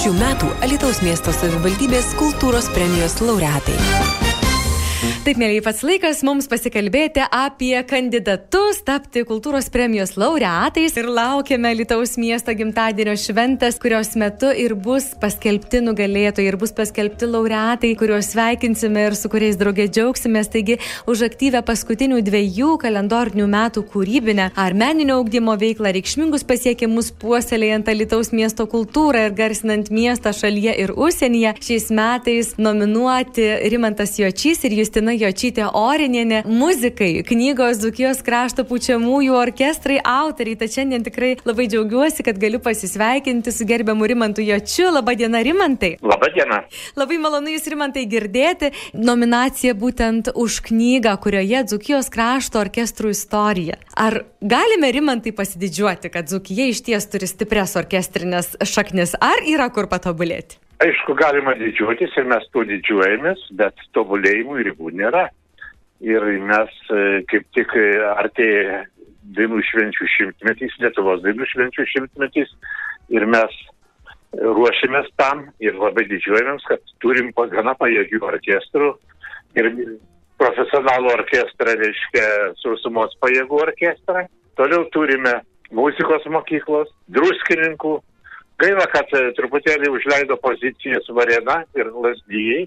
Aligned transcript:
Šių 0.00 0.14
metų 0.16 0.46
Alitaus 0.64 1.02
miesto 1.04 1.28
savivaldybės 1.36 2.14
kultūros 2.16 2.70
premijos 2.72 3.18
laureatai. 3.20 3.74
Taip, 5.20 5.36
mėlyje, 5.36 5.60
pats 5.60 5.82
laikas 5.84 6.22
mums 6.24 6.46
pasikalbėti 6.48 7.20
apie 7.20 7.74
kandidatus 7.84 8.78
tapti 8.86 9.20
kultūros 9.28 9.66
premijos 9.68 10.14
laureatais 10.16 10.94
ir 10.96 11.10
laukiame 11.12 11.74
Lietuvos 11.76 12.14
miesto 12.16 12.54
gimtadienio 12.56 13.12
šventės, 13.20 13.76
kurios 13.82 14.14
metu 14.16 14.48
ir 14.48 14.72
bus 14.72 15.10
paskelbti 15.20 15.82
nugalėtojai, 15.84 16.46
ir 16.48 16.56
bus 16.56 16.72
paskelbti 16.72 17.28
laureatai, 17.28 17.90
kuriuos 18.00 18.30
sveikinsime 18.32 19.02
ir 19.10 19.16
su 19.18 19.28
kuriais 19.28 19.58
draugė 19.60 19.90
džiaugsimės. 19.92 20.48
Taigi, 20.54 20.78
už 21.04 21.26
aktyvę 21.28 21.60
paskutinių 21.68 22.22
dviejų 22.24 22.78
kalendorinių 22.80 23.50
metų 23.52 23.84
kūrybinę 23.92 24.48
ar 24.56 24.72
meninio 24.72 25.20
augdymo 25.20 25.58
veiklą, 25.60 25.92
reikšmingus 25.98 26.48
pasiekimus 26.48 27.12
puoselėjant 27.20 27.92
Lietuvos 27.92 28.32
miesto 28.32 28.64
kultūrą 28.64 29.28
ir 29.28 29.36
garsinant 29.36 29.92
miestą 29.92 30.32
šalyje 30.32 30.78
ir 30.80 30.96
užsienyje, 30.96 31.58
šiais 31.60 31.92
metais 31.92 32.56
nominuoti 32.56 33.52
Rimantas 33.68 34.16
Jočys 34.16 34.64
ir 34.64 34.80
jūs 34.80 34.96
Justina 35.10 35.26
Jočytė 35.26 35.66
Orinienė, 35.74 36.44
muzikai, 36.46 37.22
knygos 37.26 37.80
Dzukijos 37.80 38.20
krašto 38.22 38.64
pučiamųjų 38.64 39.34
orkestrai 39.34 39.98
autoriai. 39.98 40.56
Tad 40.56 40.70
šiandien 40.70 41.02
tikrai 41.02 41.32
labai 41.44 41.66
džiaugiuosi, 41.66 42.22
kad 42.22 42.38
galiu 42.38 42.60
pasisveikinti 42.62 43.50
su 43.52 43.66
gerbiamu 43.66 44.06
Rimantu 44.06 44.42
Jočiu. 44.42 44.90
Labadiena, 44.92 45.42
Rimantai. 45.42 45.96
Labadiena. 46.02 46.62
Labai 46.96 47.18
malonu 47.18 47.50
Jūs, 47.50 47.66
Rimantai, 47.72 48.06
girdėti. 48.06 48.72
Nominacija 48.94 49.74
būtent 49.74 50.32
už 50.34 50.60
knygą, 50.70 51.16
kurioje 51.22 51.64
Dzukijos 51.66 52.10
krašto 52.12 52.62
orkestrų 52.62 53.10
istorija. 53.10 53.80
Ar 53.96 54.22
galime, 54.40 54.92
Rimantai, 54.94 55.34
pasididžiuoti, 55.34 56.12
kad 56.14 56.30
Dzukija 56.30 56.70
iš 56.70 56.84
ties 56.86 57.10
turi 57.10 57.26
stipres 57.30 57.76
orkestrinės 57.80 58.56
šaknis, 58.62 59.18
ar 59.18 59.42
yra 59.46 59.70
kur 59.74 59.90
patobulėti? 59.90 60.60
Aišku, 60.80 61.12
galima 61.18 61.52
didžiuotis 61.60 62.14
ir 62.16 62.28
mes 62.30 62.46
tuo 62.54 62.62
didžiuojamės, 62.64 63.42
bet 63.60 63.76
tobulėjimų 63.96 64.62
ribų 64.70 64.94
nėra. 64.96 65.26
Ir 66.00 66.24
mes 66.48 66.70
e, 66.88 67.20
kaip 67.28 67.44
tik 67.52 67.74
e, 67.76 67.88
artėja 68.14 68.78
dainų 69.36 69.60
švenčių 69.68 70.08
šimtmetys, 70.14 70.78
Lietuvos 70.80 71.20
dainų 71.26 71.48
švenčių 71.50 71.84
šimtmetys 71.92 72.54
ir 73.12 73.26
mes 73.28 73.58
ruošiamės 74.40 75.10
tam 75.20 75.50
ir 75.60 75.76
labai 75.76 76.06
didžiuojamės, 76.08 76.64
kad 76.70 76.94
turim 77.04 77.28
gana 77.52 77.74
pajėgių 77.76 78.22
orkestrų 78.30 78.94
ir 79.60 79.70
profesionalų 80.40 81.12
orkestrą, 81.18 81.74
reiškia 81.82 82.26
sausumos 82.62 83.12
pajėgų 83.20 83.60
orkestrą. 83.66 84.24
Toliau 84.56 84.86
turime 84.94 85.42
muzikos 85.76 86.24
mokyklos, 86.32 86.88
druskininkų, 87.12 87.98
Gaila, 88.60 88.84
kad 88.92 89.08
e, 89.16 89.22
truputėlį 89.38 89.88
užleido 89.94 90.36
pozicijas 90.42 91.08
Varena 91.16 91.62
ir 91.78 91.88
Lasdyjai, 91.94 92.66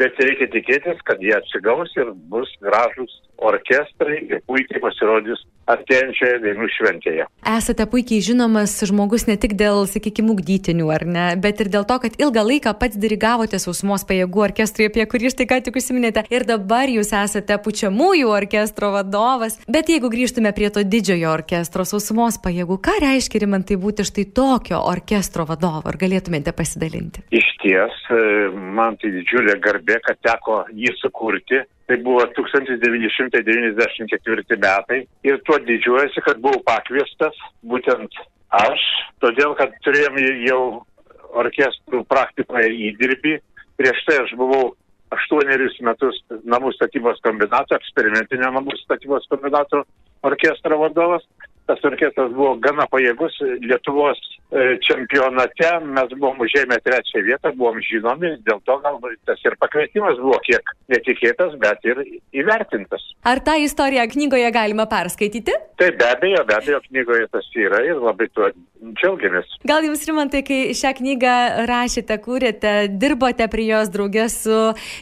bet 0.00 0.18
reikia 0.20 0.48
tikėtis, 0.52 1.00
kad 1.08 1.22
jie 1.22 1.34
atsigaus 1.36 1.92
ir 1.98 2.12
bus 2.32 2.50
gražus 2.64 3.20
orkestrai 3.42 4.20
ir 4.28 4.42
puikiai 4.46 4.80
pasirodys 4.82 5.42
artėjančioje 5.70 6.40
dainų 6.42 6.68
šventėje. 6.74 7.26
Esate 7.46 7.86
puikiai 7.90 8.22
žinomas 8.24 8.74
žmogus 8.88 9.28
ne 9.28 9.36
tik 9.40 9.54
dėl, 9.58 9.84
sakykime, 9.90 10.32
ugdytinių, 10.34 10.88
ar 10.94 11.04
ne, 11.06 11.26
bet 11.42 11.62
ir 11.62 11.70
dėl 11.72 11.86
to, 11.88 11.98
kad 12.02 12.18
ilgą 12.18 12.42
laiką 12.48 12.74
pats 12.80 12.98
dirigavote 12.98 13.60
sausumos 13.62 14.04
pajėgų 14.08 14.44
orkestrui, 14.48 14.88
apie 14.90 15.06
kurį 15.10 15.32
štai 15.34 15.46
ką 15.50 15.60
tik 15.68 15.78
užsiminėte, 15.78 16.26
ir 16.34 16.46
dabar 16.48 16.90
jūs 16.90 17.12
esate 17.18 17.58
pučiamųjų 17.62 18.32
orkestro 18.34 18.92
vadovas. 18.96 19.60
Bet 19.70 19.92
jeigu 19.92 20.10
grįžtume 20.12 20.50
prie 20.56 20.70
to 20.74 20.82
didžiojo 20.82 21.30
orkestro 21.30 21.86
sausumos 21.88 22.40
pajėgų, 22.42 22.80
ką 22.82 22.98
reiškia 23.06 23.44
rimantai 23.46 23.78
būti 23.80 24.06
štai 24.08 24.26
tokio 24.34 24.82
orkestro 24.82 25.46
vadovo, 25.48 25.86
ar 25.86 26.00
galėtumėte 26.00 26.54
pasidalinti? 26.56 27.26
Iš 27.30 27.51
ties, 27.62 28.00
e, 28.10 28.22
man 28.78 28.98
tai 29.00 29.12
didžiulė 29.14 29.58
garbė, 29.62 30.00
kad 30.06 30.18
teko 30.26 30.62
jį 30.74 30.94
sukurti 31.00 31.62
Tai 31.92 32.00
buvo 32.00 32.24
1994 32.24 34.56
metai 34.64 35.04
ir 35.28 35.36
tuo 35.44 35.58
didžiuojasi, 35.58 36.20
kad 36.24 36.38
buvau 36.40 36.62
pakviestas 36.64 37.36
būtent 37.68 38.08
aš, 38.54 38.80
todėl 39.20 39.52
kad 39.58 39.74
turėjom 39.84 40.16
jau 40.46 40.86
orkestrų 41.42 42.00
praktikoje 42.08 42.68
įdirbį. 42.88 43.34
Prieš 43.76 43.98
tai 44.08 44.16
aš 44.22 44.32
buvau 44.40 44.72
aštuonerius 45.12 45.76
metus 45.84 46.16
namų 46.48 46.72
statybos 46.78 47.20
kombinato, 47.26 47.76
eksperimentinio 47.76 48.48
namų 48.56 48.72
statybos 48.86 49.28
kombinato 49.28 49.84
orkestro 50.24 50.80
vadovas 50.86 51.24
tas 51.72 51.84
orkestras 51.88 52.32
buvo 52.36 52.54
gana 52.60 52.84
pajėgus 52.92 53.38
Lietuvos 53.64 54.18
e, 54.20 54.76
čempionate, 54.84 55.70
mes 55.88 56.12
buvom 56.18 56.42
užėmę 56.44 56.76
trečią 56.84 57.22
vietą, 57.24 57.54
buvom 57.56 57.80
žinomi, 57.86 58.34
dėl 58.46 58.60
to 58.68 58.76
galbūt 58.84 59.16
tas 59.28 59.40
ir 59.46 59.56
pakvietimas 59.62 60.20
buvo 60.20 60.36
kiek 60.44 60.74
netikėtas, 60.92 61.56
bet 61.62 61.88
ir 61.88 62.02
įvertintas. 62.42 63.06
Ar 63.24 63.40
tą 63.44 63.56
istoriją 63.64 64.04
knygoje 64.12 64.50
galima 64.52 64.88
perskaityti? 64.90 65.56
Taip, 65.80 65.96
be 66.00 66.10
abejo, 66.10 66.44
be 66.48 66.58
abejo, 66.58 66.82
knygoje 66.90 67.30
tas 67.32 67.48
yra 67.56 67.80
ir 67.86 68.02
labai 68.02 68.28
tuo 68.34 68.50
džiaugiamės. 68.98 69.48
Gal 69.68 69.86
jums, 69.86 70.02
Rimantai, 70.08 70.42
kai 70.46 70.60
šią 70.76 70.92
knygą 70.98 71.34
rašėte, 71.70 72.18
kūrėte, 72.24 72.72
dirbote 73.00 73.46
prie 73.52 73.68
jos 73.70 73.92
draugės 73.94 74.36
su 74.44 74.58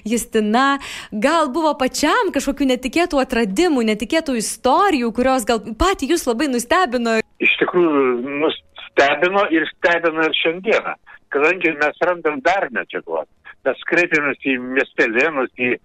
Justina, 0.09 0.67
gal 1.11 1.49
buvo 1.55 1.73
pačiam 1.81 2.31
kažkokių 2.35 2.69
netikėtų 2.75 3.23
atradimų, 3.25 3.87
netikėtų 3.93 4.37
istorijų, 4.41 5.11
kurios 5.17 5.49
gal 5.49 5.63
patį 5.81 6.13
jūs 6.13 6.27
labai 6.29 6.51
nustebino? 6.61 7.19
Iš 7.41 7.53
tikrųjų, 7.63 8.03
nustebino 8.43 9.47
ir 9.55 9.65
stebino 9.75 10.27
ir 10.27 10.35
šiandieną, 10.37 10.95
kadangi 11.33 11.73
mes 11.81 11.97
randam 12.05 12.41
dar 12.45 12.69
medžiagos. 12.71 13.29
Mes 13.65 13.79
kreipiamės 13.89 14.39
į 14.45 14.59
miestelėnus, 14.61 15.51
į 15.59 15.77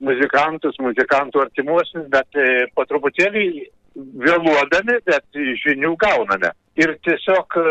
muzikantus, 0.00 0.78
muzikantų 0.80 1.40
artimuosius, 1.44 2.08
bet 2.10 2.26
e, 2.34 2.66
po 2.74 2.84
truputėlį 2.88 3.68
vėluodami, 3.96 4.98
bet 5.06 5.24
žinių 5.64 5.96
gauname. 6.00 6.50
Ir 6.80 6.96
tiesiog 7.04 7.46
e, 7.60 7.62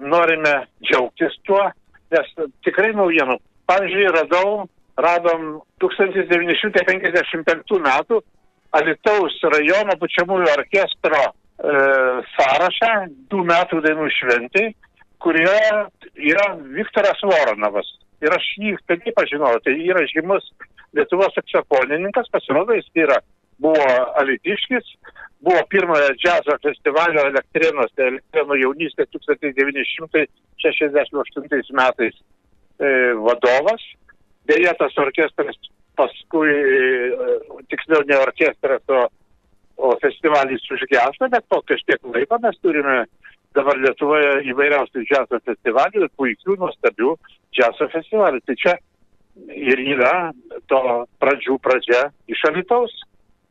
norime 0.00 0.54
džiaugtis 0.84 1.36
tuo, 1.44 1.70
nes 2.12 2.26
tikrai 2.64 2.92
naujienų. 2.96 3.36
Pavyzdžiui, 3.70 4.06
radau, 4.16 4.66
radom 5.00 5.60
1955 5.82 7.80
metų 7.84 8.22
Alitaus 8.70 9.34
rajono 9.50 9.96
pučiamųjų 9.98 10.46
orkestro 10.54 11.22
sąrašą 11.60 12.92
tų 13.32 13.40
metų 13.48 13.76
dainų 13.84 14.06
šventai, 14.16 14.66
kurioje 15.20 15.72
yra 16.16 16.56
Viktoras 16.76 17.20
Voronovas. 17.26 17.88
Ir 18.20 18.30
aš 18.36 18.44
jį 18.60 18.76
taip 18.88 19.04
pažinojau, 19.16 19.60
tai 19.64 19.72
yra 19.84 20.02
žymus 20.08 20.44
Lietuvos 20.96 21.32
saksofonininkas, 21.36 22.26
pasirodo, 22.32 22.72
jis 22.74 22.88
yra, 22.98 23.18
buvo 23.62 23.86
Alitiškis, 24.20 24.86
buvo 25.44 25.60
pirmojo 25.72 26.08
džiazo 26.18 26.54
festivalio 26.64 27.22
Elektrėnuose, 27.30 28.00
Elektrėnų 28.08 28.54
jaunystė 28.64 29.02
1968 29.14 31.76
metais 31.80 32.14
e, 32.18 32.20
vadovas. 33.20 33.82
Deja, 34.50 34.72
tas 34.80 34.92
orkestras 34.98 35.56
paskui, 36.00 36.50
e, 36.50 36.52
tiksliau 37.70 38.00
ne 38.08 38.16
orkestras, 38.24 38.82
o 38.88 38.90
o 39.80 39.94
festivalis 40.02 40.64
užgeso, 40.74 41.28
bet 41.32 41.46
po 41.48 41.62
kažkiek 41.66 42.04
laiko 42.14 42.38
mes 42.44 42.58
turime 42.64 43.04
dabar 43.56 43.78
Lietuvoje 43.82 44.44
įvairiausių 44.52 45.04
džiazo 45.08 45.40
festivalių 45.46 46.04
ir 46.04 46.12
puikių, 46.20 46.56
nuostabių 46.60 47.14
džiazo 47.56 47.88
festivalių. 47.94 48.42
Tai 48.46 48.56
čia 48.62 48.76
ir 49.56 49.82
yra 49.96 50.14
to 50.70 50.82
pradžių 51.22 51.56
pradžia 51.64 52.08
iš 52.30 52.44
Alitaus 52.50 52.94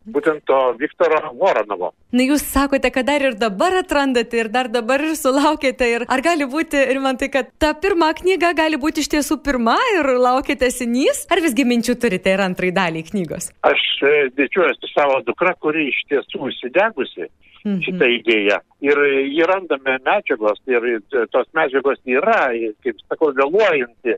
būtent 0.08 0.46
to 0.48 0.60
Viktoro 0.80 1.34
Voronovo. 1.38 1.92
Na, 2.16 2.24
jūs 2.26 2.44
sakote, 2.46 2.92
kad 2.94 3.08
dar 3.10 3.24
ir 3.26 3.36
dabar 3.40 3.76
atrandate 3.82 4.40
ir 4.40 4.50
dar 4.54 4.70
dabar 4.72 5.04
ir 5.04 5.16
sulaukėte. 5.20 5.90
Ir 5.90 6.06
ar 6.10 6.24
gali 6.26 6.48
būti, 6.50 6.80
ir 6.94 7.02
man 7.04 7.20
tai, 7.20 7.30
kad 7.34 7.52
ta 7.62 7.74
pirma 7.74 8.12
knyga 8.18 8.54
gali 8.58 8.80
būti 8.82 9.04
iš 9.04 9.12
tiesų 9.16 9.40
pirma 9.46 9.78
ir 9.98 10.14
laukite 10.18 10.72
sinys, 10.74 11.26
ar 11.30 11.44
visgi 11.44 11.68
minčių 11.68 12.00
turite 12.02 12.34
ir 12.34 12.44
antrai 12.46 12.72
daliai 12.76 13.06
knygos? 13.06 13.52
Aš 13.68 13.86
e, 14.02 14.16
didžiuojuosi 14.38 14.94
savo 14.94 15.22
dukra, 15.28 15.54
kuri 15.62 15.90
iš 15.92 16.02
tiesų 16.12 16.50
užsidegusi. 16.50 17.30
Mhm. 17.60 17.82
šitą 17.84 18.08
idėją. 18.08 18.58
Ir 18.88 19.00
jį 19.36 19.48
randame 19.50 19.98
medžiagos 20.06 20.62
ir 20.72 20.86
tos 21.34 21.48
medžiagos 21.58 22.00
yra, 22.08 22.46
kaip 22.86 23.02
sakau, 23.04 23.34
vėluojanti, 23.36 24.16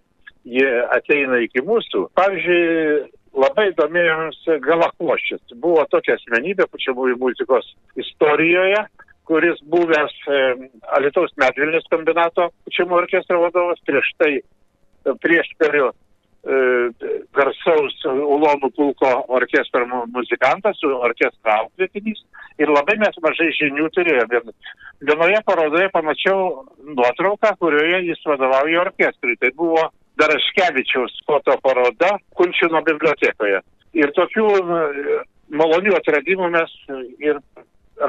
jie 0.47 0.69
ateina 0.93 1.41
iki 1.45 1.63
mūsų. 1.65 2.07
Pavyzdžiui, 2.17 3.11
labai 3.37 3.69
domėjomės 3.77 4.41
Galakloščius. 4.65 5.55
Buvo 5.63 5.85
tokia 5.91 6.17
asmenybė 6.17 6.67
pučiamųjų 6.71 7.19
muzikos 7.21 7.67
istorijoje, 7.99 8.83
kuris 9.29 9.61
buvęs 9.71 10.15
e, 10.27 10.39
Alitaus 10.97 11.31
medvilnės 11.39 11.85
kombinato 11.91 12.49
pučiamų 12.65 13.03
orkestro 13.03 13.43
vadovas, 13.45 13.79
prieš 13.87 14.09
tai 14.19 14.33
prieš 15.21 15.53
kariu 15.61 15.91
garsaus 17.35 17.99
Ulonų 18.05 18.71
pulko 18.73 19.09
orkestro 19.29 19.85
muzikantas, 20.09 20.79
orkestro 20.81 21.53
auklėtinys 21.53 22.23
ir 22.57 22.71
labai 22.71 22.97
mes 22.97 23.17
mažai 23.21 23.51
žinių 23.59 23.89
turėjome. 23.93 24.41
Vienoje 25.05 25.41
parodoje 25.45 25.89
pamačiau 25.93 26.65
nuotrauką, 26.97 27.53
kurioje 27.61 28.01
jis 28.07 28.25
vadovauja 28.25 28.81
orkestrui. 28.87 29.37
Tai 29.37 29.51
buvo 29.57 29.85
Daraškevičiaus 30.21 31.19
fotoparoda 31.27 32.15
Kunčino 32.37 32.81
bibliotekoje. 32.87 33.61
Ir 33.97 34.13
tokių 34.15 34.47
malonių 35.59 35.95
atradimų 35.97 36.49
mes 36.53 36.75
ir 37.19 37.41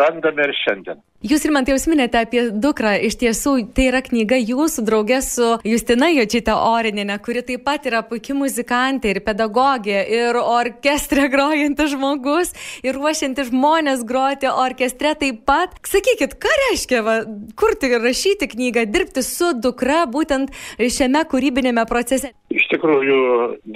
randame 0.01 0.47
ir 0.49 0.55
šiandien. 0.57 1.01
Jūs 1.23 1.45
ir 1.47 1.53
man 1.55 1.67
tai 1.67 1.77
užsiminėte 1.77 2.19
apie 2.19 2.41
dukrą. 2.51 2.97
Iš 3.07 3.15
tiesų, 3.21 3.53
tai 3.77 3.85
yra 3.93 4.01
knyga 4.03 4.39
jūsų 4.41 4.83
draugė 4.89 5.21
su 5.23 5.53
Justina 5.67 6.09
Jočytė 6.11 6.57
Orininė, 6.57 7.19
kuri 7.23 7.45
taip 7.47 7.63
pat 7.67 7.87
yra 7.87 8.01
puikia 8.07 8.35
muzikantė 8.35 9.13
ir 9.13 9.21
pedagogė, 9.23 10.01
ir 10.11 10.39
orkestre 10.41 11.29
grojantis 11.31 11.93
žmogus, 11.95 12.51
ir 12.83 12.99
ruošiantis 12.99 13.53
žmonės 13.53 14.03
groti 14.09 14.51
orkestre 14.51 15.15
taip 15.21 15.45
pat. 15.47 15.79
Sakykit, 15.87 16.35
ką 16.43 16.57
reiškia 16.65 17.05
va, 17.07 17.21
kurti 17.59 17.93
ir 17.93 18.03
rašyti 18.03 18.51
knygą, 18.57 18.89
dirbti 18.91 19.23
su 19.27 19.53
dukra 19.55 20.03
būtent 20.11 20.51
šiame 20.83 21.23
kūrybinėme 21.31 21.87
procese? 21.91 22.33
Iš 22.51 22.67
tikrųjų, 22.75 23.23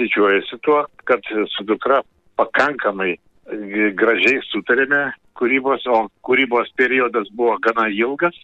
didžiuojasi 0.02 0.58
tuo, 0.66 0.82
kad 1.06 1.22
su 1.54 1.68
dukra 1.68 2.02
pakankamai 2.36 3.14
gražiai 3.46 4.40
sutarėme 4.50 5.12
kūrybos, 5.38 5.87
o 5.87 6.06
kūrybos 6.26 6.72
periodas 6.78 7.28
buvo 7.32 7.56
gana 7.62 7.88
ilgas. 7.93 8.37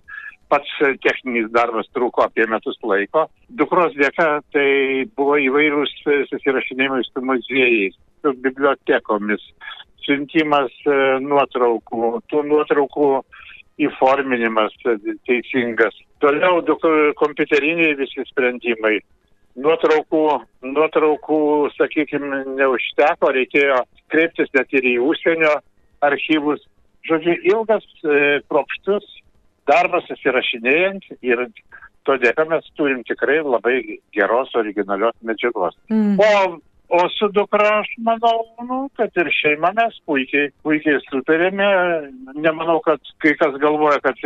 Pats 0.53 0.69
techninis 1.01 1.49
darbas 1.51 1.89
truko 1.97 2.27
apie 2.27 2.45
metus 2.47 2.77
laiko. 2.85 3.27
Dukros 3.49 3.95
dėka 3.97 4.43
tai 4.53 5.07
buvo 5.17 5.39
įvairūs 5.41 5.95
susirašinėjimai 6.29 7.01
su 7.07 7.23
muziejais, 7.25 7.97
su 8.21 8.35
bibliotekomis, 8.45 9.47
siuntimas 10.05 10.75
e, 10.85 10.99
nuotraukų, 11.25 12.21
tų 12.29 12.45
nuotraukų 12.51 13.09
įforminimas 13.81 14.77
teisingas. 15.27 15.97
Toliau 16.21 16.61
kompiuteriniai 17.17 17.97
visi 17.99 18.27
sprendimai. 18.29 18.99
Nuotraukų, 19.63 20.23
nuotraukų 20.65 21.41
sakykime, 21.79 22.45
neužteko, 22.61 23.33
reikėjo 23.37 23.83
kreiptis 24.13 24.53
net 24.57 24.73
ir 24.77 24.87
į 24.95 24.97
užsienio 25.03 25.57
archyvus. 26.05 26.63
Žodžiu, 27.09 27.35
ilgas, 27.51 27.87
e, 28.07 28.41
kropštus 28.47 29.07
darbas 29.67 30.07
susirašinėjant 30.11 31.09
ir 31.23 31.47
todėl 32.07 32.45
mes 32.51 32.67
turim 32.79 33.03
tikrai 33.07 33.41
labai 33.43 33.77
geros 34.15 34.55
originalios 34.59 35.17
medžiagos. 35.27 35.77
Mm. 35.91 36.19
O 36.19 36.33
O 36.93 37.09
su 37.19 37.29
dukra 37.33 37.79
aš 37.81 37.89
manau, 38.05 38.43
nu, 38.69 38.79
kad 38.97 39.09
ir 39.17 39.29
šeima 39.33 39.71
mes 39.73 39.95
puikiai, 40.05 40.51
puikiai 40.61 40.99
sutarėme. 41.07 41.69
Nemanau, 42.37 42.83
kad 42.85 43.01
kai 43.25 43.33
kas 43.41 43.55
galvoja, 43.63 43.97
kad 44.05 44.19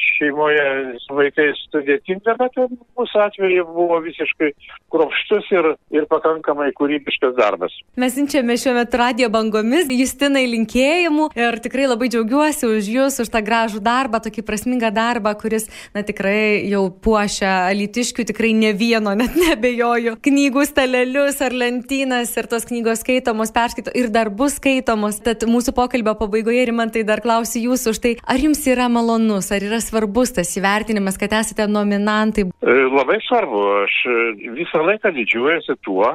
šeimoje 0.00 0.64
su 1.02 1.18
vaikais 1.18 1.60
sudėtinga, 1.74 2.36
bet 2.40 2.56
mūsų 2.96 3.20
atveju 3.26 3.66
buvo 3.74 3.98
visiškai 4.06 4.48
kropštus 4.94 5.50
ir, 5.52 5.68
ir 5.92 6.06
pakankamai 6.08 6.70
kūrybiškas 6.78 7.36
darbas. 7.36 7.76
Mes 8.00 8.16
siunčiame 8.16 8.56
šiuo 8.56 8.72
metu 8.78 9.02
radio 9.02 9.28
bangomis 9.34 9.92
Justinai 9.92 10.46
linkėjimų 10.54 11.28
ir 11.36 11.60
tikrai 11.60 11.90
labai 11.90 12.08
džiaugiuosi 12.14 12.70
už 12.70 12.90
Jūs, 12.96 13.20
už 13.26 13.32
tą 13.36 13.44
gražų 13.44 13.84
darbą, 13.84 14.22
tokį 14.24 14.46
prasmingą 14.48 14.94
darbą, 14.96 15.34
kuris, 15.36 15.68
na 15.92 16.00
tikrai 16.08 16.64
jau 16.72 16.86
puošia 16.88 17.66
alitiškių, 17.68 18.28
tikrai 18.32 18.54
ne 18.56 18.72
vieno, 18.72 19.12
net 19.12 19.36
nebejoju, 19.36 20.16
knygų 20.24 20.64
stalelius 20.72 21.44
ar 21.44 21.52
lentelės 21.52 21.65
lentynas 21.66 22.30
ir 22.38 22.46
tos 22.50 22.66
knygos 22.68 23.02
skaitomos, 23.02 23.52
perskaito 23.54 23.92
ir 23.98 24.08
dar 24.14 24.30
bus 24.30 24.56
skaitomos. 24.60 25.18
Tad 25.24 25.44
mūsų 25.50 25.74
pokalbio 25.76 26.14
pabaigoje, 26.18 26.64
Rimantai, 26.70 27.02
dar 27.06 27.22
klausiu 27.24 27.64
jūsų 27.70 27.94
už 27.94 28.00
tai, 28.04 28.12
ar 28.22 28.40
jums 28.42 28.62
yra 28.70 28.88
malonus, 28.92 29.50
ar 29.54 29.66
yra 29.66 29.80
svarbus 29.82 30.34
tas 30.36 30.52
įvertinimas, 30.58 31.18
kad 31.20 31.34
esate 31.40 31.66
nominantai? 31.70 32.46
E, 32.46 32.78
labai 32.92 33.18
svarbu. 33.26 33.64
Aš 33.82 33.98
e, 34.06 34.16
visą 34.60 34.84
laiką 34.86 35.12
didžiuojasi 35.16 35.78
tuo, 35.86 36.14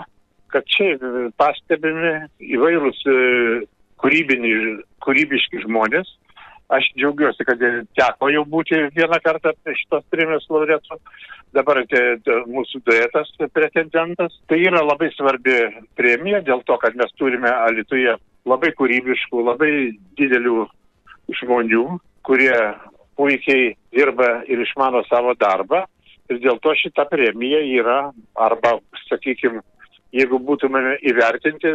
kad 0.53 0.67
čia 0.71 0.95
e, 0.95 1.27
pastebimi 1.39 2.15
įvairūs 2.55 3.05
kūrybiški 4.01 5.65
žmonės, 5.67 6.15
Aš 6.71 6.85
džiaugiuosi, 6.95 7.43
kad 7.43 7.59
teko 7.99 8.29
jau 8.31 8.45
būti 8.47 8.77
vieną 8.95 9.17
kartą 9.25 9.51
šitos 9.75 10.05
premijos 10.13 10.45
laureatų. 10.47 11.01
Dabar 11.51 11.81
mūsų 12.47 12.79
duetas 12.87 13.31
pretendentas. 13.51 14.37
Tai 14.47 14.59
yra 14.59 14.83
labai 14.85 15.09
svarbi 15.17 15.57
premija 15.99 16.39
dėl 16.47 16.63
to, 16.63 16.77
kad 16.79 16.95
mes 16.95 17.11
turime 17.19 17.51
Alituje 17.51 18.15
labai 18.47 18.71
kūrybiškų, 18.77 19.43
labai 19.49 19.71
didelių 20.19 20.63
žmonių, 21.41 21.83
kurie 22.23 22.55
puikiai 23.19 23.73
dirba 23.91 24.41
ir 24.47 24.63
išmano 24.63 25.03
savo 25.09 25.35
darbą. 25.35 25.83
Ir 26.31 26.39
dėl 26.39 26.61
to 26.63 26.71
šita 26.79 27.03
premija 27.11 27.59
yra 27.67 27.99
arba, 28.39 28.77
sakykime, 29.09 29.59
jeigu 30.15 30.39
būtume 30.43 30.97
įvertinti, 31.07 31.73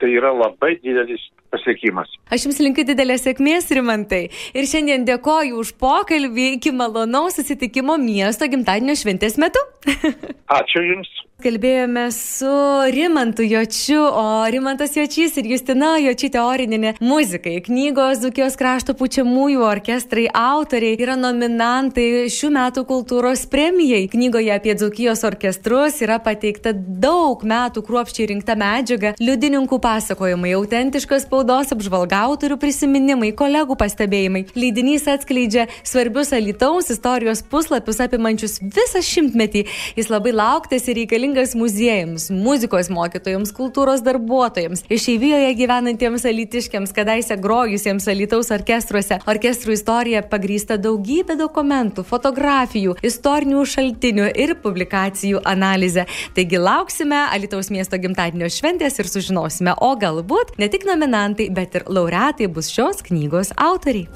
tai 0.00 0.10
yra 0.14 0.32
labai 0.34 0.76
didelis 0.82 1.22
pasiekimas. 1.54 2.10
Aš 2.32 2.48
Jums 2.48 2.60
linkiu 2.62 2.86
didelės 2.88 3.26
sėkmės, 3.26 3.70
Rimantai. 3.74 4.26
Ir 4.54 4.68
šiandien 4.70 5.06
dėkoju 5.08 5.60
už 5.62 5.74
pokalbį 5.82 6.48
iki 6.56 6.74
malonaus 6.74 7.38
susitikimo 7.38 7.98
miesto 8.02 8.48
gimtadienio 8.50 8.98
šventės 8.98 9.38
metu. 9.40 9.62
Ačiū 10.60 10.84
Jums. 10.84 11.12
Kalbėjome 11.36 12.06
su 12.16 12.48
Rimantu 12.94 13.44
Jočiu, 13.44 14.00
o 14.08 14.46
Rimantas 14.48 14.94
Jočys 14.96 15.34
ir 15.36 15.50
Justina 15.50 15.90
Jočytė 16.00 16.40
Orininė 16.40 16.94
muzikai. 17.04 17.58
Knygos 17.60 18.22
Zukijos 18.22 18.54
krašto 18.56 18.94
pučiamųjų 18.96 19.60
orkestrai 19.68 20.24
autoriai 20.32 20.96
yra 20.96 21.12
nominantai 21.20 22.24
šių 22.32 22.48
metų 22.54 22.84
kultūros 22.88 23.42
premijai. 23.52 24.06
Knygoje 24.08 24.54
apie 24.54 24.78
Zukijos 24.80 25.26
orkestrus 25.28 25.98
yra 26.06 26.16
pateikta 26.24 26.72
daug 26.72 27.44
metų 27.44 27.84
kruopščiai 27.84 28.30
rinkta 28.32 28.56
medžiaga, 28.56 29.12
liudininkų 29.20 29.76
pasakojimai, 29.84 30.54
autentiškas 30.56 31.28
spaudos 31.28 31.76
apžvalga, 31.76 32.22
autorių 32.30 32.56
prisiminimai, 32.64 33.34
kolegų 33.36 33.76
pastebėjimai. 33.84 34.46
Leidinys 34.56 35.04
atskleidžia 35.18 35.68
svarbius 35.84 36.32
Alitaus 36.32 36.88
istorijos 36.96 37.44
puslapius 37.44 38.00
apimančius 38.08 38.58
visą 38.64 39.04
šimtmetį. 39.04 39.66
Jis 40.00 40.12
labai 40.16 40.32
lauktas 40.32 40.88
ir 40.88 41.02
reikalingas 41.02 41.25
reikalingas 41.26 41.54
muziejams, 41.54 42.30
muzikos 42.30 42.88
mokytojams, 42.90 43.52
kultūros 43.52 44.02
darbuotojams, 44.04 44.84
išeivijoje 44.88 45.54
gyvenantiems 45.58 46.24
alitiškiams, 46.24 46.92
kadaise 46.94 47.36
grojusiems 47.36 48.06
alitaus 48.08 48.50
orkestruose. 48.50 49.18
Orkestrų 49.26 49.74
istorija 49.74 50.22
pagrįsta 50.22 50.78
daugybė 50.78 51.36
dokumentų, 51.36 52.04
fotografijų, 52.06 52.96
istorinių 53.02 53.64
šaltinių 53.66 54.30
ir 54.36 54.54
publikacijų 54.62 55.42
analizę. 55.44 56.06
Taigi 56.34 56.58
lauksime 56.58 57.26
Alitaus 57.32 57.70
miesto 57.70 57.98
gimtadienio 57.98 58.48
šventės 58.50 59.00
ir 59.00 59.08
sužinosime, 59.10 59.74
o 59.80 59.94
galbūt 59.96 60.56
ne 60.58 60.68
tik 60.70 60.86
nominantai, 60.86 61.48
bet 61.50 61.74
ir 61.74 61.88
laureatai 61.88 62.46
bus 62.46 62.70
šios 62.70 63.02
knygos 63.06 63.52
autoriai. 63.56 64.06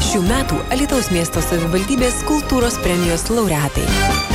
Šių 0.00 0.20
metų 0.26 0.58
Alitaus 0.74 1.10
miesto 1.12 1.42
savivaldybės 1.44 2.22
kultūros 2.28 2.80
premijos 2.84 3.28
laureatai. 3.32 4.29